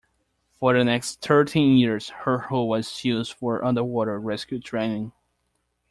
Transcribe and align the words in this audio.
For 0.59 0.73
the 0.73 0.83
next 0.83 1.21
thirteen 1.21 1.77
years, 1.77 2.09
her 2.09 2.39
hull 2.39 2.67
was 2.67 3.05
used 3.05 3.33
for 3.33 3.63
underwater 3.63 4.19
rescue 4.19 4.59
training. 4.59 5.11